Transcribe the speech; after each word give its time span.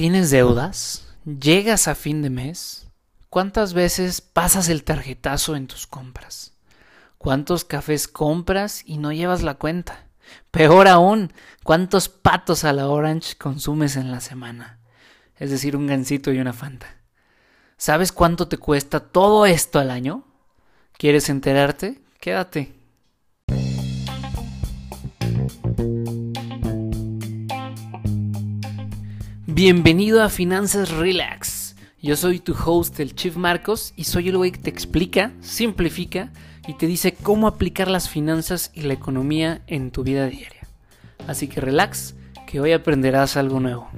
¿Tienes 0.00 0.30
deudas? 0.30 1.06
¿Llegas 1.26 1.86
a 1.86 1.94
fin 1.94 2.22
de 2.22 2.30
mes? 2.30 2.88
¿Cuántas 3.28 3.74
veces 3.74 4.22
pasas 4.22 4.70
el 4.70 4.82
tarjetazo 4.82 5.56
en 5.56 5.66
tus 5.66 5.86
compras? 5.86 6.54
¿Cuántos 7.18 7.66
cafés 7.66 8.08
compras 8.08 8.82
y 8.86 8.96
no 8.96 9.12
llevas 9.12 9.42
la 9.42 9.56
cuenta? 9.56 10.06
Peor 10.50 10.88
aún, 10.88 11.34
¿cuántos 11.64 12.08
patos 12.08 12.64
a 12.64 12.72
la 12.72 12.88
Orange 12.88 13.36
consumes 13.36 13.96
en 13.96 14.10
la 14.10 14.20
semana? 14.20 14.78
Es 15.36 15.50
decir, 15.50 15.76
un 15.76 15.86
gansito 15.86 16.32
y 16.32 16.38
una 16.38 16.54
fanta. 16.54 16.96
¿Sabes 17.76 18.10
cuánto 18.10 18.48
te 18.48 18.56
cuesta 18.56 19.00
todo 19.00 19.44
esto 19.44 19.80
al 19.80 19.90
año? 19.90 20.24
¿Quieres 20.96 21.28
enterarte? 21.28 22.00
Quédate. 22.20 22.79
Bienvenido 29.62 30.22
a 30.22 30.30
Finanzas 30.30 30.88
Relax. 30.88 31.76
Yo 32.00 32.16
soy 32.16 32.38
tu 32.38 32.54
host, 32.54 32.98
el 32.98 33.14
Chief 33.14 33.36
Marcos, 33.36 33.92
y 33.94 34.04
soy 34.04 34.30
el 34.30 34.38
güey 34.38 34.52
que 34.52 34.58
te 34.58 34.70
explica, 34.70 35.34
simplifica 35.42 36.32
y 36.66 36.72
te 36.78 36.86
dice 36.86 37.12
cómo 37.12 37.46
aplicar 37.46 37.88
las 37.88 38.08
finanzas 38.08 38.70
y 38.72 38.80
la 38.80 38.94
economía 38.94 39.60
en 39.66 39.90
tu 39.90 40.02
vida 40.02 40.24
diaria. 40.28 40.66
Así 41.26 41.46
que 41.46 41.60
relax, 41.60 42.14
que 42.46 42.58
hoy 42.58 42.72
aprenderás 42.72 43.36
algo 43.36 43.60
nuevo. 43.60 43.90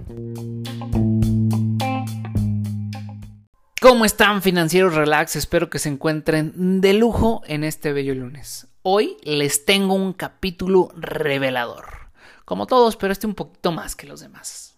¿Cómo 3.80 4.04
están 4.04 4.42
financieros 4.42 4.96
relax? 4.96 5.36
Espero 5.36 5.70
que 5.70 5.78
se 5.78 5.90
encuentren 5.90 6.80
de 6.80 6.92
lujo 6.92 7.42
en 7.46 7.62
este 7.62 7.92
bello 7.92 8.16
lunes. 8.16 8.66
Hoy 8.82 9.16
les 9.22 9.64
tengo 9.64 9.94
un 9.94 10.12
capítulo 10.12 10.88
revelador. 10.96 12.10
Como 12.44 12.66
todos, 12.66 12.96
pero 12.96 13.12
este 13.12 13.28
un 13.28 13.36
poquito 13.36 13.70
más 13.70 13.94
que 13.94 14.08
los 14.08 14.18
demás. 14.18 14.71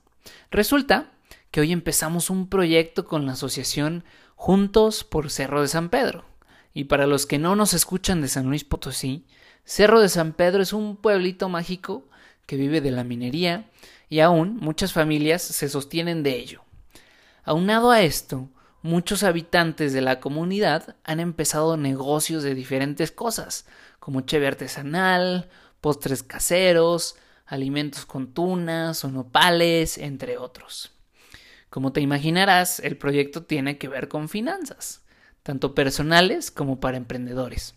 Resulta 0.54 1.10
que 1.50 1.60
hoy 1.60 1.72
empezamos 1.72 2.30
un 2.30 2.48
proyecto 2.48 3.06
con 3.06 3.26
la 3.26 3.32
asociación 3.32 4.04
Juntos 4.36 5.02
por 5.02 5.28
Cerro 5.28 5.60
de 5.60 5.66
San 5.66 5.88
Pedro. 5.88 6.26
Y 6.72 6.84
para 6.84 7.08
los 7.08 7.26
que 7.26 7.40
no 7.40 7.56
nos 7.56 7.74
escuchan 7.74 8.22
de 8.22 8.28
San 8.28 8.46
Luis 8.46 8.62
Potosí, 8.62 9.26
Cerro 9.64 9.98
de 9.98 10.08
San 10.08 10.32
Pedro 10.32 10.62
es 10.62 10.72
un 10.72 10.96
pueblito 10.96 11.48
mágico 11.48 12.08
que 12.46 12.54
vive 12.54 12.80
de 12.80 12.92
la 12.92 13.02
minería 13.02 13.68
y 14.08 14.20
aún 14.20 14.56
muchas 14.58 14.92
familias 14.92 15.42
se 15.42 15.68
sostienen 15.68 16.22
de 16.22 16.36
ello. 16.36 16.62
Aunado 17.42 17.90
a 17.90 18.02
esto, 18.02 18.48
muchos 18.80 19.24
habitantes 19.24 19.92
de 19.92 20.02
la 20.02 20.20
comunidad 20.20 20.94
han 21.02 21.18
empezado 21.18 21.76
negocios 21.76 22.44
de 22.44 22.54
diferentes 22.54 23.10
cosas, 23.10 23.66
como 23.98 24.20
cheve 24.20 24.46
artesanal, 24.46 25.48
postres 25.80 26.22
caseros, 26.22 27.16
alimentos 27.46 28.06
con 28.06 28.32
tunas 28.32 29.04
o 29.04 29.10
nopales, 29.10 29.98
entre 29.98 30.38
otros. 30.38 30.92
Como 31.70 31.92
te 31.92 32.00
imaginarás, 32.00 32.80
el 32.80 32.96
proyecto 32.96 33.44
tiene 33.44 33.78
que 33.78 33.88
ver 33.88 34.08
con 34.08 34.28
finanzas, 34.28 35.04
tanto 35.42 35.74
personales 35.74 36.50
como 36.50 36.80
para 36.80 36.96
emprendedores. 36.96 37.74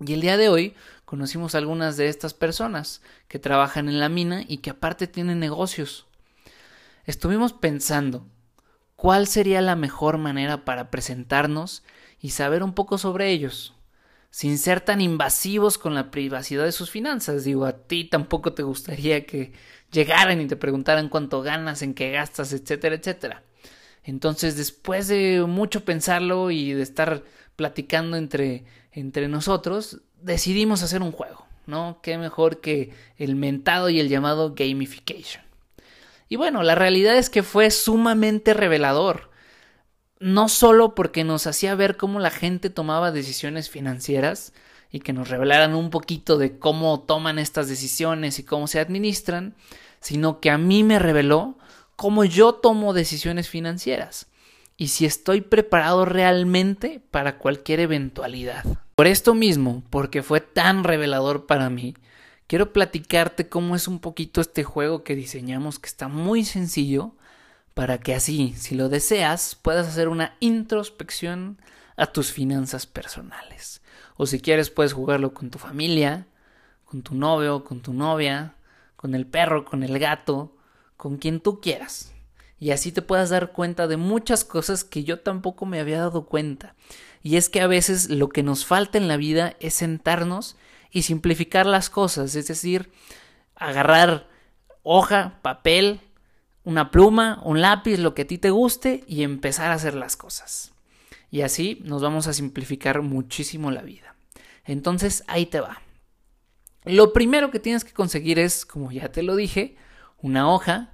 Y 0.00 0.14
el 0.14 0.20
día 0.20 0.36
de 0.36 0.48
hoy 0.48 0.74
conocimos 1.04 1.54
algunas 1.54 1.96
de 1.96 2.08
estas 2.08 2.34
personas 2.34 3.02
que 3.28 3.38
trabajan 3.38 3.88
en 3.88 4.00
la 4.00 4.08
mina 4.08 4.44
y 4.46 4.58
que 4.58 4.70
aparte 4.70 5.06
tienen 5.06 5.38
negocios. 5.38 6.06
Estuvimos 7.04 7.52
pensando 7.52 8.26
cuál 8.96 9.26
sería 9.26 9.60
la 9.60 9.76
mejor 9.76 10.18
manera 10.18 10.64
para 10.64 10.90
presentarnos 10.90 11.82
y 12.20 12.30
saber 12.30 12.62
un 12.62 12.72
poco 12.72 12.98
sobre 12.98 13.30
ellos 13.30 13.74
sin 14.32 14.56
ser 14.56 14.80
tan 14.80 15.02
invasivos 15.02 15.76
con 15.76 15.94
la 15.94 16.10
privacidad 16.10 16.64
de 16.64 16.72
sus 16.72 16.90
finanzas. 16.90 17.44
Digo, 17.44 17.66
a 17.66 17.72
ti 17.72 18.04
tampoco 18.04 18.54
te 18.54 18.62
gustaría 18.62 19.26
que 19.26 19.52
llegaran 19.92 20.40
y 20.40 20.46
te 20.46 20.56
preguntaran 20.56 21.10
cuánto 21.10 21.42
ganas, 21.42 21.82
en 21.82 21.92
qué 21.92 22.12
gastas, 22.12 22.54
etcétera, 22.54 22.96
etcétera. 22.96 23.42
Entonces, 24.02 24.56
después 24.56 25.06
de 25.06 25.44
mucho 25.46 25.84
pensarlo 25.84 26.50
y 26.50 26.72
de 26.72 26.82
estar 26.82 27.22
platicando 27.56 28.16
entre, 28.16 28.64
entre 28.92 29.28
nosotros, 29.28 30.00
decidimos 30.22 30.82
hacer 30.82 31.02
un 31.02 31.12
juego, 31.12 31.46
¿no? 31.66 32.00
Qué 32.02 32.16
mejor 32.16 32.62
que 32.62 32.90
el 33.18 33.36
mentado 33.36 33.90
y 33.90 34.00
el 34.00 34.08
llamado 34.08 34.54
gamification. 34.54 35.44
Y 36.30 36.36
bueno, 36.36 36.62
la 36.62 36.74
realidad 36.74 37.18
es 37.18 37.28
que 37.28 37.42
fue 37.42 37.70
sumamente 37.70 38.54
revelador 38.54 39.30
no 40.22 40.48
solo 40.48 40.94
porque 40.94 41.24
nos 41.24 41.46
hacía 41.46 41.74
ver 41.74 41.96
cómo 41.96 42.20
la 42.20 42.30
gente 42.30 42.70
tomaba 42.70 43.10
decisiones 43.10 43.68
financieras 43.68 44.52
y 44.90 45.00
que 45.00 45.12
nos 45.12 45.28
revelaran 45.28 45.74
un 45.74 45.90
poquito 45.90 46.38
de 46.38 46.58
cómo 46.58 47.00
toman 47.00 47.38
estas 47.38 47.68
decisiones 47.68 48.38
y 48.38 48.44
cómo 48.44 48.66
se 48.66 48.78
administran, 48.78 49.54
sino 50.00 50.40
que 50.40 50.50
a 50.50 50.58
mí 50.58 50.84
me 50.84 50.98
reveló 50.98 51.58
cómo 51.96 52.24
yo 52.24 52.54
tomo 52.54 52.92
decisiones 52.92 53.48
financieras 53.48 54.28
y 54.76 54.88
si 54.88 55.06
estoy 55.06 55.40
preparado 55.40 56.04
realmente 56.04 57.00
para 57.10 57.38
cualquier 57.38 57.80
eventualidad. 57.80 58.64
Por 58.94 59.06
esto 59.06 59.34
mismo, 59.34 59.82
porque 59.90 60.22
fue 60.22 60.40
tan 60.40 60.84
revelador 60.84 61.46
para 61.46 61.70
mí, 61.70 61.94
quiero 62.46 62.72
platicarte 62.72 63.48
cómo 63.48 63.76
es 63.76 63.88
un 63.88 63.98
poquito 63.98 64.40
este 64.40 64.64
juego 64.64 65.04
que 65.04 65.16
diseñamos 65.16 65.78
que 65.78 65.88
está 65.88 66.08
muy 66.08 66.44
sencillo, 66.44 67.14
para 67.74 67.98
que 67.98 68.14
así, 68.14 68.54
si 68.56 68.74
lo 68.74 68.88
deseas, 68.88 69.54
puedas 69.54 69.86
hacer 69.86 70.08
una 70.08 70.36
introspección 70.40 71.60
a 71.96 72.06
tus 72.06 72.32
finanzas 72.32 72.86
personales. 72.86 73.82
O 74.16 74.26
si 74.26 74.40
quieres, 74.40 74.70
puedes 74.70 74.92
jugarlo 74.92 75.34
con 75.34 75.50
tu 75.50 75.58
familia, 75.58 76.26
con 76.84 77.02
tu 77.02 77.14
novio, 77.14 77.64
con 77.64 77.80
tu 77.80 77.92
novia, 77.92 78.54
con 78.96 79.14
el 79.14 79.26
perro, 79.26 79.64
con 79.64 79.82
el 79.82 79.98
gato, 79.98 80.54
con 80.96 81.16
quien 81.16 81.40
tú 81.40 81.60
quieras. 81.60 82.12
Y 82.58 82.70
así 82.70 82.92
te 82.92 83.02
puedas 83.02 83.30
dar 83.30 83.52
cuenta 83.52 83.88
de 83.88 83.96
muchas 83.96 84.44
cosas 84.44 84.84
que 84.84 85.02
yo 85.02 85.20
tampoco 85.20 85.66
me 85.66 85.80
había 85.80 85.98
dado 85.98 86.26
cuenta. 86.26 86.76
Y 87.22 87.36
es 87.36 87.48
que 87.48 87.60
a 87.60 87.66
veces 87.66 88.10
lo 88.10 88.28
que 88.28 88.42
nos 88.42 88.66
falta 88.66 88.98
en 88.98 89.08
la 89.08 89.16
vida 89.16 89.56
es 89.58 89.74
sentarnos 89.74 90.56
y 90.90 91.02
simplificar 91.02 91.66
las 91.66 91.90
cosas, 91.90 92.34
es 92.34 92.46
decir, 92.46 92.92
agarrar 93.56 94.28
hoja, 94.82 95.38
papel, 95.42 96.00
una 96.64 96.90
pluma, 96.90 97.40
un 97.44 97.60
lápiz, 97.60 97.98
lo 97.98 98.14
que 98.14 98.22
a 98.22 98.26
ti 98.26 98.38
te 98.38 98.50
guste 98.50 99.04
y 99.06 99.22
empezar 99.22 99.70
a 99.70 99.74
hacer 99.74 99.94
las 99.94 100.16
cosas. 100.16 100.72
Y 101.30 101.42
así 101.42 101.80
nos 101.84 102.02
vamos 102.02 102.26
a 102.26 102.32
simplificar 102.32 103.02
muchísimo 103.02 103.70
la 103.70 103.82
vida. 103.82 104.14
Entonces 104.64 105.24
ahí 105.26 105.46
te 105.46 105.60
va. 105.60 105.80
Lo 106.84 107.12
primero 107.12 107.50
que 107.50 107.60
tienes 107.60 107.84
que 107.84 107.92
conseguir 107.92 108.38
es, 108.38 108.66
como 108.66 108.90
ya 108.92 109.10
te 109.10 109.22
lo 109.22 109.36
dije, 109.36 109.76
una 110.20 110.50
hoja, 110.50 110.90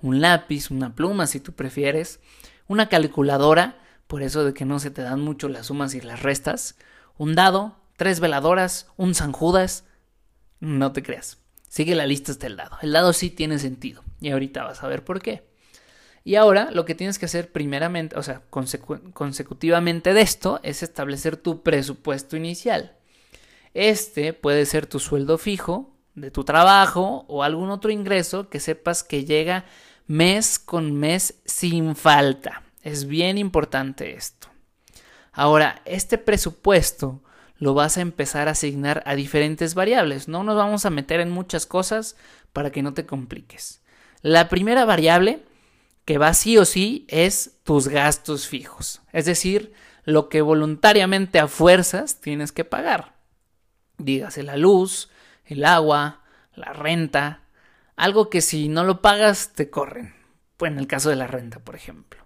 un 0.00 0.20
lápiz, 0.20 0.70
una 0.70 0.94
pluma 0.94 1.26
si 1.26 1.40
tú 1.40 1.52
prefieres, 1.52 2.20
una 2.68 2.88
calculadora, 2.88 3.78
por 4.06 4.22
eso 4.22 4.44
de 4.44 4.54
que 4.54 4.64
no 4.64 4.78
se 4.78 4.90
te 4.90 5.02
dan 5.02 5.20
mucho 5.20 5.48
las 5.48 5.66
sumas 5.66 5.94
y 5.94 6.00
las 6.00 6.22
restas, 6.22 6.76
un 7.16 7.34
dado, 7.34 7.76
tres 7.96 8.20
veladoras, 8.20 8.88
un 8.96 9.14
San 9.14 9.32
Judas, 9.32 9.84
no 10.60 10.92
te 10.92 11.02
creas. 11.02 11.38
Sigue 11.72 11.94
la 11.94 12.04
lista 12.04 12.32
hasta 12.32 12.46
el 12.46 12.58
lado. 12.58 12.76
El 12.82 12.92
lado 12.92 13.14
sí 13.14 13.30
tiene 13.30 13.58
sentido. 13.58 14.04
Y 14.20 14.28
ahorita 14.28 14.62
vas 14.62 14.82
a 14.82 14.88
ver 14.88 15.04
por 15.04 15.22
qué. 15.22 15.42
Y 16.22 16.34
ahora 16.34 16.70
lo 16.70 16.84
que 16.84 16.94
tienes 16.94 17.18
que 17.18 17.24
hacer 17.24 17.50
primeramente, 17.50 18.14
o 18.18 18.22
sea, 18.22 18.42
consecutivamente 18.50 20.12
de 20.12 20.20
esto, 20.20 20.60
es 20.62 20.82
establecer 20.82 21.38
tu 21.38 21.62
presupuesto 21.62 22.36
inicial. 22.36 22.98
Este 23.72 24.34
puede 24.34 24.66
ser 24.66 24.84
tu 24.84 24.98
sueldo 25.00 25.38
fijo 25.38 25.96
de 26.14 26.30
tu 26.30 26.44
trabajo 26.44 27.24
o 27.26 27.42
algún 27.42 27.70
otro 27.70 27.90
ingreso 27.90 28.50
que 28.50 28.60
sepas 28.60 29.02
que 29.02 29.24
llega 29.24 29.64
mes 30.06 30.58
con 30.58 30.92
mes 30.92 31.40
sin 31.46 31.96
falta. 31.96 32.64
Es 32.82 33.06
bien 33.06 33.38
importante 33.38 34.14
esto. 34.14 34.48
Ahora, 35.32 35.80
este 35.86 36.18
presupuesto 36.18 37.22
lo 37.62 37.74
vas 37.74 37.96
a 37.96 38.00
empezar 38.00 38.48
a 38.48 38.52
asignar 38.52 39.04
a 39.06 39.14
diferentes 39.14 39.76
variables. 39.76 40.26
No 40.26 40.42
nos 40.42 40.56
vamos 40.56 40.84
a 40.84 40.90
meter 40.90 41.20
en 41.20 41.30
muchas 41.30 41.64
cosas 41.64 42.16
para 42.52 42.72
que 42.72 42.82
no 42.82 42.92
te 42.92 43.06
compliques. 43.06 43.82
La 44.20 44.48
primera 44.48 44.84
variable 44.84 45.44
que 46.04 46.18
va 46.18 46.34
sí 46.34 46.58
o 46.58 46.64
sí 46.64 47.06
es 47.06 47.60
tus 47.62 47.86
gastos 47.86 48.48
fijos, 48.48 49.00
es 49.12 49.26
decir, 49.26 49.72
lo 50.02 50.28
que 50.28 50.42
voluntariamente 50.42 51.38
a 51.38 51.46
fuerzas 51.46 52.20
tienes 52.20 52.50
que 52.50 52.64
pagar. 52.64 53.14
Dígase 53.96 54.42
la 54.42 54.56
luz, 54.56 55.08
el 55.44 55.64
agua, 55.64 56.24
la 56.56 56.72
renta, 56.72 57.44
algo 57.94 58.28
que 58.28 58.40
si 58.40 58.68
no 58.68 58.82
lo 58.82 59.00
pagas 59.02 59.52
te 59.54 59.70
corren. 59.70 60.16
Pues 60.56 60.72
en 60.72 60.80
el 60.80 60.88
caso 60.88 61.10
de 61.10 61.16
la 61.16 61.28
renta, 61.28 61.60
por 61.60 61.76
ejemplo. 61.76 62.24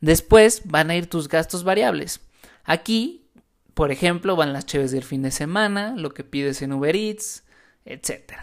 Después 0.00 0.62
van 0.64 0.90
a 0.90 0.96
ir 0.96 1.08
tus 1.08 1.28
gastos 1.28 1.62
variables. 1.62 2.20
Aquí 2.64 3.21
por 3.74 3.90
ejemplo, 3.90 4.36
van 4.36 4.52
las 4.52 4.66
cheves 4.66 4.90
del 4.90 5.04
fin 5.04 5.22
de 5.22 5.30
semana, 5.30 5.94
lo 5.96 6.12
que 6.12 6.24
pides 6.24 6.62
en 6.62 6.72
Uber 6.72 6.94
Eats, 6.94 7.44
etc. 7.84 8.34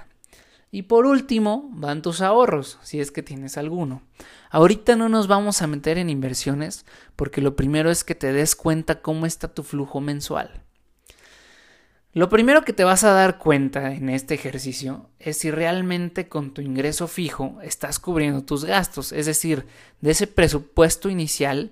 Y 0.71 0.83
por 0.83 1.05
último, 1.05 1.69
van 1.73 2.01
tus 2.01 2.21
ahorros, 2.21 2.77
si 2.83 2.99
es 2.99 3.11
que 3.11 3.23
tienes 3.23 3.57
alguno. 3.57 4.03
Ahorita 4.51 4.95
no 4.95 5.09
nos 5.09 5.27
vamos 5.27 5.61
a 5.61 5.67
meter 5.67 5.97
en 5.97 6.09
inversiones 6.09 6.85
porque 7.15 7.41
lo 7.41 7.55
primero 7.55 7.91
es 7.91 8.03
que 8.03 8.15
te 8.15 8.33
des 8.33 8.55
cuenta 8.55 9.01
cómo 9.01 9.25
está 9.25 9.53
tu 9.53 9.63
flujo 9.63 10.01
mensual. 10.01 10.63
Lo 12.11 12.27
primero 12.27 12.63
que 12.63 12.73
te 12.73 12.83
vas 12.83 13.03
a 13.03 13.13
dar 13.13 13.37
cuenta 13.37 13.93
en 13.93 14.09
este 14.09 14.33
ejercicio 14.33 15.11
es 15.19 15.37
si 15.37 15.51
realmente 15.51 16.27
con 16.27 16.55
tu 16.55 16.61
ingreso 16.61 17.07
fijo 17.07 17.59
estás 17.61 17.99
cubriendo 17.99 18.43
tus 18.43 18.65
gastos, 18.65 19.11
es 19.11 19.27
decir, 19.27 19.67
de 20.01 20.11
ese 20.11 20.25
presupuesto 20.25 21.09
inicial, 21.09 21.71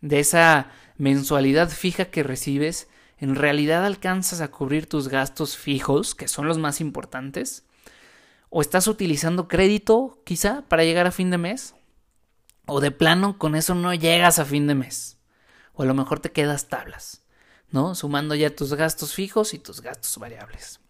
de 0.00 0.18
esa 0.18 0.72
mensualidad 0.98 1.68
fija 1.68 2.06
que 2.06 2.24
recibes, 2.24 2.88
en 3.18 3.34
realidad 3.34 3.84
alcanzas 3.84 4.40
a 4.40 4.50
cubrir 4.50 4.88
tus 4.88 5.08
gastos 5.08 5.56
fijos, 5.56 6.14
que 6.14 6.28
son 6.28 6.46
los 6.46 6.58
más 6.58 6.80
importantes, 6.80 7.64
o 8.50 8.60
estás 8.60 8.86
utilizando 8.86 9.48
crédito 9.48 10.22
quizá 10.24 10.62
para 10.68 10.84
llegar 10.84 11.06
a 11.06 11.12
fin 11.12 11.30
de 11.30 11.38
mes, 11.38 11.74
o 12.66 12.80
de 12.80 12.90
plano 12.90 13.38
con 13.38 13.54
eso 13.54 13.74
no 13.74 13.94
llegas 13.94 14.38
a 14.38 14.44
fin 14.44 14.66
de 14.66 14.74
mes, 14.74 15.18
o 15.72 15.82
a 15.82 15.86
lo 15.86 15.94
mejor 15.94 16.20
te 16.20 16.32
quedas 16.32 16.68
tablas. 16.68 17.26
¿no? 17.70 17.94
Sumando 17.94 18.34
ya 18.34 18.54
tus 18.54 18.74
gastos 18.74 19.14
fijos 19.14 19.54
y 19.54 19.58
tus 19.58 19.80
gastos 19.80 20.16
variables. 20.18 20.80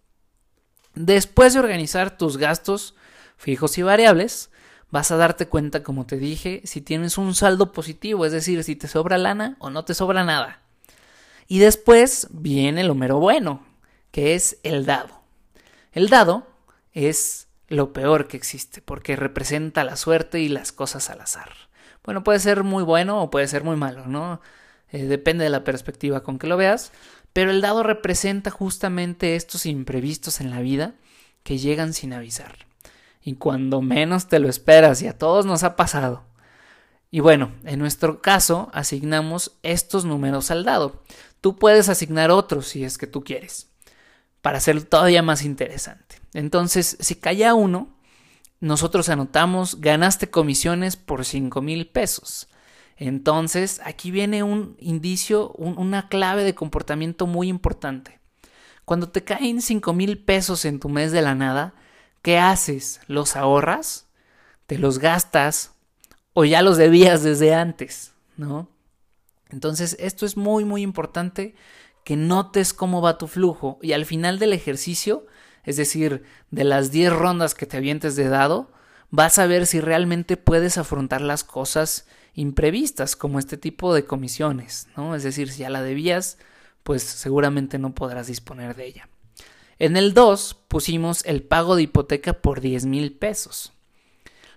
Después 0.94 1.54
de 1.54 1.60
organizar 1.60 2.16
tus 2.16 2.36
gastos 2.36 2.94
fijos 3.36 3.76
y 3.78 3.82
variables, 3.82 4.50
vas 4.90 5.10
a 5.10 5.16
darte 5.16 5.46
cuenta, 5.46 5.82
como 5.82 6.06
te 6.06 6.16
dije, 6.16 6.62
si 6.64 6.80
tienes 6.80 7.18
un 7.18 7.34
saldo 7.34 7.72
positivo, 7.72 8.24
es 8.24 8.32
decir, 8.32 8.62
si 8.64 8.76
te 8.76 8.88
sobra 8.88 9.18
lana 9.18 9.56
o 9.58 9.70
no 9.70 9.84
te 9.84 9.94
sobra 9.94 10.24
nada. 10.24 10.62
Y 11.48 11.58
después 11.58 12.28
viene 12.30 12.84
lo 12.84 12.94
mero 12.94 13.18
bueno, 13.18 13.64
que 14.10 14.34
es 14.34 14.58
el 14.62 14.86
dado. 14.86 15.20
El 15.92 16.08
dado 16.08 16.46
es 16.92 17.48
lo 17.68 17.92
peor 17.92 18.28
que 18.28 18.36
existe, 18.36 18.82
porque 18.82 19.16
representa 19.16 19.84
la 19.84 19.96
suerte 19.96 20.40
y 20.40 20.48
las 20.48 20.72
cosas 20.72 21.10
al 21.10 21.20
azar. 21.20 21.50
Bueno, 22.04 22.22
puede 22.22 22.38
ser 22.38 22.62
muy 22.64 22.84
bueno 22.84 23.22
o 23.22 23.30
puede 23.30 23.48
ser 23.48 23.64
muy 23.64 23.76
malo, 23.76 24.06
¿no? 24.06 24.40
Eh, 24.90 25.04
depende 25.04 25.44
de 25.44 25.50
la 25.50 25.64
perspectiva 25.64 26.22
con 26.22 26.38
que 26.38 26.46
lo 26.46 26.56
veas, 26.56 26.92
pero 27.32 27.50
el 27.50 27.60
dado 27.60 27.82
representa 27.82 28.50
justamente 28.50 29.36
estos 29.36 29.66
imprevistos 29.66 30.40
en 30.40 30.50
la 30.50 30.60
vida 30.60 30.94
que 31.42 31.58
llegan 31.58 31.92
sin 31.92 32.12
avisar. 32.12 32.66
Y 33.22 33.34
cuando 33.34 33.82
menos 33.82 34.28
te 34.28 34.38
lo 34.38 34.48
esperas, 34.48 35.02
y 35.02 35.08
a 35.08 35.18
todos 35.18 35.46
nos 35.46 35.64
ha 35.64 35.74
pasado. 35.74 36.24
Y 37.16 37.20
bueno, 37.20 37.50
en 37.64 37.78
nuestro 37.78 38.20
caso 38.20 38.68
asignamos 38.74 39.56
estos 39.62 40.04
números 40.04 40.50
al 40.50 40.66
dado. 40.66 41.02
Tú 41.40 41.56
puedes 41.56 41.88
asignar 41.88 42.30
otros 42.30 42.68
si 42.68 42.84
es 42.84 42.98
que 42.98 43.06
tú 43.06 43.24
quieres, 43.24 43.70
para 44.42 44.58
hacerlo 44.58 44.84
todavía 44.84 45.22
más 45.22 45.42
interesante. 45.42 46.20
Entonces, 46.34 46.98
si 47.00 47.14
cae 47.14 47.50
uno, 47.54 47.96
nosotros 48.60 49.08
anotamos 49.08 49.80
ganaste 49.80 50.28
comisiones 50.28 50.96
por 50.96 51.24
5 51.24 51.62
mil 51.62 51.88
pesos. 51.88 52.48
Entonces, 52.98 53.80
aquí 53.82 54.10
viene 54.10 54.42
un 54.42 54.76
indicio, 54.78 55.52
una 55.52 56.10
clave 56.10 56.44
de 56.44 56.54
comportamiento 56.54 57.26
muy 57.26 57.48
importante. 57.48 58.20
Cuando 58.84 59.08
te 59.08 59.24
caen 59.24 59.62
5 59.62 59.94
mil 59.94 60.18
pesos 60.18 60.66
en 60.66 60.80
tu 60.80 60.90
mes 60.90 61.12
de 61.12 61.22
la 61.22 61.34
nada, 61.34 61.72
¿qué 62.20 62.38
haces? 62.38 63.00
¿Los 63.06 63.36
ahorras? 63.36 64.06
¿Te 64.66 64.76
los 64.76 64.98
gastas? 64.98 65.75
¿O 66.38 66.44
ya 66.44 66.60
los 66.60 66.76
debías 66.76 67.22
desde 67.22 67.54
antes? 67.54 68.12
¿No? 68.36 68.68
Entonces, 69.48 69.96
esto 69.98 70.26
es 70.26 70.36
muy, 70.36 70.66
muy 70.66 70.82
importante 70.82 71.54
que 72.04 72.14
notes 72.14 72.74
cómo 72.74 73.00
va 73.00 73.16
tu 73.16 73.26
flujo 73.26 73.78
y 73.80 73.94
al 73.94 74.04
final 74.04 74.38
del 74.38 74.52
ejercicio, 74.52 75.26
es 75.64 75.78
decir, 75.78 76.24
de 76.50 76.64
las 76.64 76.90
10 76.90 77.14
rondas 77.14 77.54
que 77.54 77.64
te 77.64 77.78
avientes 77.78 78.16
de 78.16 78.28
dado, 78.28 78.70
vas 79.08 79.38
a 79.38 79.46
ver 79.46 79.64
si 79.64 79.80
realmente 79.80 80.36
puedes 80.36 80.76
afrontar 80.76 81.22
las 81.22 81.42
cosas 81.42 82.06
imprevistas 82.34 83.16
como 83.16 83.38
este 83.38 83.56
tipo 83.56 83.94
de 83.94 84.04
comisiones, 84.04 84.88
¿no? 84.94 85.14
Es 85.14 85.22
decir, 85.22 85.50
si 85.50 85.60
ya 85.60 85.70
la 85.70 85.82
debías, 85.82 86.36
pues 86.82 87.02
seguramente 87.02 87.78
no 87.78 87.94
podrás 87.94 88.26
disponer 88.26 88.76
de 88.76 88.84
ella. 88.84 89.08
En 89.78 89.96
el 89.96 90.12
2 90.12 90.52
pusimos 90.68 91.24
el 91.24 91.42
pago 91.42 91.76
de 91.76 91.84
hipoteca 91.84 92.34
por 92.34 92.60
10 92.60 92.84
mil 92.84 93.14
pesos. 93.14 93.72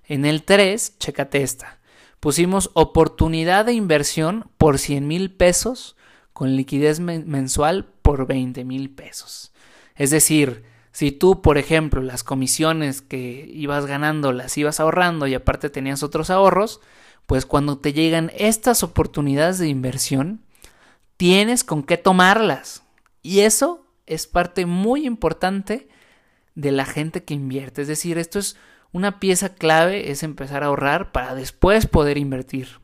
En 0.10 0.26
el 0.26 0.44
3, 0.44 0.98
chécate 0.98 1.44
esta, 1.44 1.80
pusimos 2.20 2.72
oportunidad 2.74 3.66
de 3.66 3.74
inversión 3.74 4.50
por 4.58 4.80
100 4.80 5.08
mil 5.08 5.32
pesos 5.32 5.96
con 6.34 6.56
liquidez 6.56 7.00
mensual 7.00 7.86
por 8.02 8.26
20 8.26 8.66
mil 8.66 8.90
pesos. 8.90 9.54
Es 9.96 10.10
decir, 10.10 10.64
si 10.92 11.12
tú, 11.12 11.44
por 11.44 11.60
ejemplo, 11.60 12.02
las 12.02 12.24
comisiones 12.24 13.04
que 13.04 13.48
ibas 13.54 13.86
ganando 13.86 14.32
las 14.32 14.58
ibas 14.58 14.80
ahorrando 14.80 15.28
y 15.28 15.36
aparte 15.36 15.70
tenías 15.70 16.02
otros 16.02 16.32
ahorros, 16.32 16.82
pues 17.28 17.46
cuando 17.46 17.78
te 17.78 17.94
llegan 17.94 18.32
estas 18.36 18.82
oportunidades 18.82 19.60
de 19.60 19.68
inversión, 19.68 20.42
tienes 21.18 21.64
con 21.64 21.84
qué 21.84 21.98
tomarlas. 21.98 22.82
Y 23.22 23.42
eso 23.42 23.86
es 24.08 24.26
parte 24.26 24.66
muy 24.66 25.06
importante 25.06 25.88
de 26.56 26.72
la 26.72 26.86
gente 26.86 27.24
que 27.24 27.36
invierte. 27.36 27.84
Es 27.84 27.88
decir, 27.88 28.18
esto 28.18 28.40
es 28.40 28.58
una 28.92 29.20
pieza 29.20 29.50
clave, 29.50 30.12
es 30.12 30.24
empezar 30.24 30.64
a 30.64 30.68
ahorrar 30.68 31.12
para 31.12 31.36
después 31.36 31.86
poder 31.86 32.18
invertir. 32.18 32.80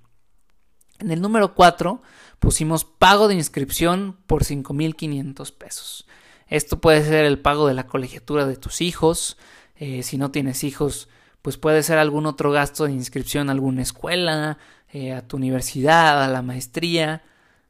En 1.00 1.12
el 1.12 1.22
número 1.22 1.56
4 1.56 2.02
pusimos 2.40 2.86
pago 2.86 3.28
de 3.28 3.36
inscripción 3.36 4.18
por 4.28 4.44
5.500 4.44 5.54
pesos. 5.54 6.08
Esto 6.48 6.80
puede 6.80 7.04
ser 7.04 7.26
el 7.26 7.40
pago 7.40 7.68
de 7.68 7.74
la 7.74 7.88
colegiatura 7.88 8.46
de 8.46 8.56
tus 8.56 8.82
hijos. 8.82 9.38
Eh, 9.76 10.04
si 10.04 10.18
no 10.18 10.32
tienes 10.32 10.64
hijos, 10.64 11.10
pues 11.42 11.58
puede 11.58 11.84
ser 11.84 11.98
algún 11.98 12.26
otro 12.26 12.52
gasto 12.52 12.86
de 12.86 12.92
inscripción 12.92 13.50
a 13.50 13.52
alguna 13.52 13.82
escuela, 13.82 14.58
eh, 14.92 15.14
a 15.14 15.28
tu 15.28 15.38
universidad, 15.38 16.24
a 16.24 16.28
la 16.28 16.42
maestría, 16.42 17.24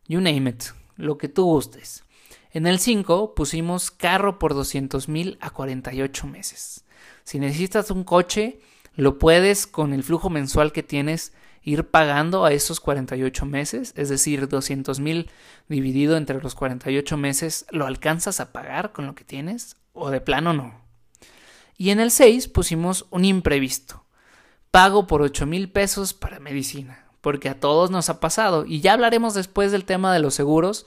you 0.08 0.20
name 0.20 0.50
it, 0.50 0.64
lo 0.98 1.18
que 1.18 1.30
tú 1.30 1.46
gustes. 1.46 2.04
En 2.52 2.68
el 2.68 2.80
5 2.80 3.34
pusimos 3.34 3.92
carro 3.92 4.40
por 4.40 4.54
200 4.54 5.10
mil 5.10 5.38
a 5.42 5.50
48 5.50 6.28
meses. 6.28 6.85
Si 7.26 7.40
necesitas 7.40 7.90
un 7.90 8.04
coche, 8.04 8.60
lo 8.96 9.18
puedes 9.18 9.66
con 9.66 9.94
el 9.94 10.04
flujo 10.04 10.30
mensual 10.30 10.72
que 10.72 10.84
tienes 10.84 11.34
ir 11.64 11.90
pagando 11.90 12.46
a 12.46 12.54
esos 12.54 12.80
48 12.80 13.48
meses, 13.48 13.94
es 13.98 14.10
decir, 14.10 14.48
200 14.48 15.00
mil 15.00 15.32
dividido 15.68 16.18
entre 16.18 16.40
los 16.40 16.54
48 16.54 17.18
meses, 17.18 17.66
¿lo 17.72 17.88
alcanzas 17.88 18.40
a 18.40 18.54
pagar 18.54 18.92
con 18.92 19.08
lo 19.08 19.16
que 19.16 19.24
tienes? 19.24 19.76
¿O 19.94 20.12
de 20.12 20.22
plano 20.22 20.54
no? 20.54 20.80
Y 21.78 21.90
en 21.90 22.00
el 22.00 22.12
6 22.12 22.48
pusimos 22.48 23.08
un 23.10 23.26
imprevisto. 23.26 24.06
Pago 24.70 25.08
por 25.08 25.24
8 25.24 25.48
mil 25.48 25.72
pesos 25.72 26.14
para 26.14 26.40
medicina, 26.40 27.08
porque 27.22 27.50
a 27.50 27.60
todos 27.60 27.90
nos 27.90 28.10
ha 28.10 28.20
pasado. 28.20 28.66
Y 28.68 28.82
ya 28.82 28.94
hablaremos 28.94 29.34
después 29.34 29.72
del 29.72 29.86
tema 29.86 30.14
de 30.14 30.20
los 30.20 30.36
seguros, 30.36 30.86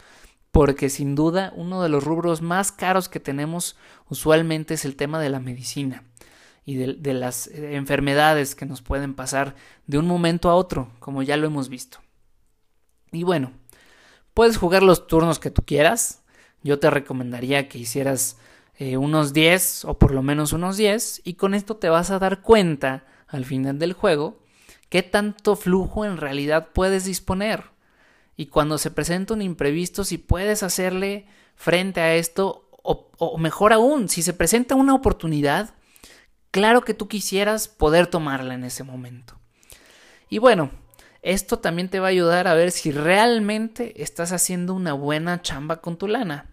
porque 0.53 0.89
sin 0.89 1.17
duda 1.17 1.53
uno 1.57 1.83
de 1.83 1.89
los 1.89 2.05
rubros 2.05 2.43
más 2.43 2.71
caros 2.71 3.09
que 3.09 3.19
tenemos 3.19 3.77
usualmente 4.09 4.75
es 4.75 4.85
el 4.85 4.95
tema 4.95 5.21
de 5.21 5.31
la 5.31 5.41
medicina 5.41 6.05
y 6.69 6.75
de, 6.75 7.15
las 7.15 7.47
eh, 7.47 7.77
enfermedades 7.77 8.55
que 8.55 8.67
nos 8.67 8.83
pueden 8.83 9.15
pasar 9.15 9.57
de 9.87 9.97
un 9.97 10.07
momento 10.07 10.51
a 10.51 10.55
otro, 10.55 10.91
como 10.99 11.23
ya 11.23 11.39
lo 11.39 11.47
hemos 11.47 11.71
visto. 11.71 11.97
Y 13.11 13.23
bueno, 13.23 13.53
puedes 14.35 14.59
jugar 14.59 14.83
los 14.83 15.07
turnos 15.07 15.39
que 15.39 15.51
tú 15.51 15.63
quieras. 15.65 16.25
Yo 16.63 16.79
te 16.79 16.91
recomendaría 16.91 17.71
que 17.71 17.79
hicieras 17.79 18.37
eh, 18.77 18.99
unos 18.99 19.33
10 19.33 19.87
o 19.87 19.99
por 19.99 20.13
lo 20.13 20.23
menos 20.23 20.53
unos 20.53 20.77
10 20.77 21.23
y 21.25 21.35
con 21.35 21.55
esto 21.55 21.79
te 21.79 21.89
vas 21.89 22.11
a 22.11 22.19
dar 22.19 22.43
cuenta 22.43 23.07
al 23.29 23.47
final 23.47 23.79
del 23.79 23.95
juego 23.95 24.43
qué 24.91 25.03
tanto 25.03 25.57
flujo 25.57 26.05
en 26.05 26.19
realidad 26.19 26.69
puedes 26.75 27.07
disponer. 27.07 27.65
Y 28.37 28.49
cuando 28.49 28.77
se 28.77 28.91
presenta 28.91 29.33
un 29.33 29.41
imprevisto, 29.41 30.05
si 30.05 30.19
puedes 30.19 30.63
hacerle 30.63 31.29
frente 31.57 32.03
a 32.03 32.15
esto, 32.15 32.69
o, 32.83 33.39
mejor 33.39 33.73
aún, 33.73 34.11
si 34.11 34.21
se 34.21 34.35
presenta 34.35 34.75
una 34.75 34.95
oportunidad, 34.95 35.78
claro 36.59 36.83
que 36.83 36.93
tú 36.93 37.07
quisieras 37.07 37.69
poder 37.69 38.09
tomarla 38.09 38.55
en 38.55 38.65
ese 38.65 38.83
momento. 38.83 39.39
Y 40.29 40.39
bueno, 40.39 40.73
esto 41.23 41.61
también 41.61 41.89
te 41.89 42.01
va 42.01 42.09
a 42.09 42.11
ayudar 42.11 42.49
a 42.49 42.55
ver 42.55 42.73
si 42.73 42.91
realmente 42.91 44.03
estás 44.03 44.33
haciendo 44.33 44.75
una 44.75 44.93
buena 44.93 45.41
chamba 45.41 45.81
con 45.81 45.97
tu 45.97 46.09
lana. 46.09 46.51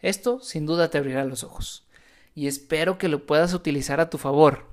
Esto 0.00 0.40
sin 0.40 0.64
duda 0.64 0.88
te 0.88 0.96
abrirá 0.96 1.24
los 1.24 1.44
ojos 1.44 1.86
y 2.34 2.46
espero 2.46 2.96
que 2.96 3.08
lo 3.08 3.26
puedas 3.26 3.52
utilizar 3.52 4.00
a 4.00 4.08
tu 4.08 4.16
favor. 4.16 4.70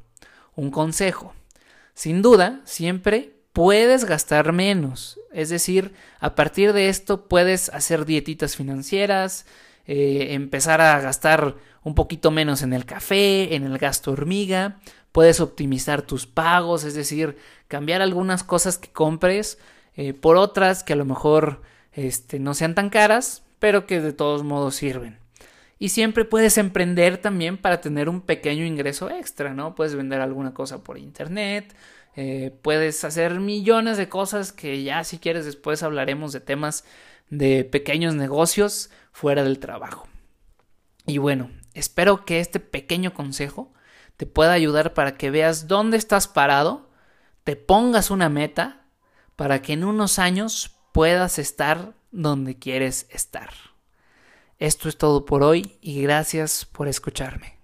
Un 0.56 0.72
consejo. 0.72 1.34
Sin 1.94 2.22
duda, 2.22 2.62
siempre 2.64 3.34
puedes 3.52 4.06
gastar 4.06 4.54
menos. 4.54 5.20
Es 5.34 5.50
decir, 5.50 5.94
a 6.22 6.36
partir 6.36 6.72
de 6.72 6.88
esto 6.88 7.28
puedes 7.28 7.68
hacer 7.70 8.06
dietitas 8.06 8.56
financieras, 8.56 9.46
eh, 9.88 10.36
empezar 10.36 10.80
a 10.80 11.02
gastar 11.02 11.58
un 11.90 11.96
poquito 11.96 12.30
menos 12.30 12.62
en 12.62 12.74
el 12.74 12.86
café, 12.86 13.56
en 13.56 13.64
el 13.64 13.80
gasto 13.80 14.12
hormiga, 14.12 14.80
puedes 15.12 15.40
optimizar 15.40 16.04
tus 16.04 16.28
pagos, 16.28 16.84
es 16.84 16.94
decir, 16.94 17.36
cambiar 17.68 18.04
algunas 18.04 18.44
cosas 18.44 18.78
que 18.78 18.92
compres 18.92 19.58
eh, 19.96 20.14
por 20.14 20.38
otras 20.38 20.84
que 20.84 20.94
a 20.94 20.96
lo 20.96 21.06
mejor 21.06 21.64
este, 21.94 22.38
no 22.38 22.54
sean 22.54 22.76
tan 22.76 22.92
caras, 22.92 23.44
pero 23.58 23.88
que 23.88 24.02
de 24.02 24.14
todos 24.14 24.44
modos 24.44 24.76
sirven. 24.76 25.18
Y 25.80 25.90
siempre 25.90 26.26
puedes 26.26 26.60
emprender 26.60 27.18
también 27.18 27.58
para 27.58 27.82
tener 27.82 28.08
un 28.08 28.22
pequeño 28.22 28.66
ingreso 28.66 29.10
extra, 29.10 29.56
¿no? 29.56 29.74
Puedes 29.74 29.96
vender 29.96 30.22
alguna 30.22 30.54
cosa 30.54 30.84
por 30.84 31.00
internet, 31.00 31.76
eh, 32.16 32.54
puedes 32.62 33.04
hacer 33.04 33.40
millones 33.40 33.98
de 33.98 34.10
cosas 34.10 34.52
que 34.52 34.84
ya 34.84 35.04
si 35.04 35.18
quieres 35.18 35.46
después 35.46 35.82
hablaremos 35.82 36.34
de 36.34 36.40
temas 36.40 36.86
de 37.32 37.64
pequeños 37.64 38.14
negocios 38.14 38.92
fuera 39.12 39.44
del 39.44 39.58
trabajo. 39.58 40.08
Y 41.08 41.18
bueno, 41.18 41.50
espero 41.74 42.26
que 42.26 42.40
este 42.40 42.60
pequeño 42.60 43.14
consejo 43.14 43.74
te 44.18 44.26
pueda 44.26 44.54
ayudar 44.54 44.94
para 44.94 45.18
que 45.18 45.32
veas 45.32 45.68
dónde 45.68 45.98
estás 45.98 46.28
parado, 46.28 46.90
te 47.44 47.56
pongas 47.56 48.12
una 48.12 48.30
meta 48.30 48.86
para 49.36 49.62
que 49.62 49.74
en 49.74 49.84
unos 49.84 50.20
años 50.20 50.76
puedas 50.92 51.40
estar 51.40 51.94
donde 52.12 52.58
quieres 52.58 53.08
estar. 53.12 53.50
Esto 54.58 54.90
es 54.90 54.98
todo 54.98 55.26
por 55.26 55.44
hoy 55.44 55.78
y 55.82 56.02
gracias 56.02 56.66
por 56.66 56.90
escucharme. 56.90 57.58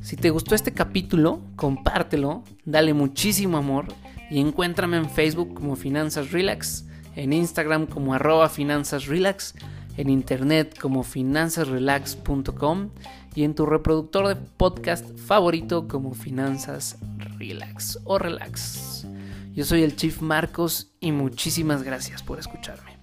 Si 0.00 0.16
te 0.16 0.30
gustó 0.30 0.54
este 0.54 0.72
capítulo, 0.72 1.42
compártelo, 1.56 2.44
dale 2.64 2.94
muchísimo 2.94 3.58
amor 3.58 3.88
y 4.30 4.40
encuéntrame 4.40 4.96
en 4.96 5.10
Facebook 5.10 5.52
como 5.52 5.76
Finanzas 5.76 6.30
Relax, 6.32 6.86
en 7.16 7.32
Instagram 7.32 7.86
como 7.86 8.14
arroba 8.14 8.48
Finanzas 8.48 9.06
Relax, 9.06 9.54
en 9.96 10.08
internet 10.10 10.78
como 10.78 11.02
finanzasrelax.com 11.02 12.90
y 13.34 13.42
en 13.44 13.54
tu 13.54 13.66
reproductor 13.66 14.28
de 14.28 14.36
podcast 14.36 15.18
favorito 15.18 15.88
como 15.88 16.14
Finanzas 16.14 16.98
Relax 17.38 17.98
o 18.04 18.18
Relax. 18.18 19.06
Yo 19.52 19.64
soy 19.64 19.82
el 19.82 19.96
Chief 19.96 20.20
Marcos 20.20 20.92
y 21.00 21.12
muchísimas 21.12 21.82
gracias 21.82 22.22
por 22.22 22.38
escucharme. 22.38 22.98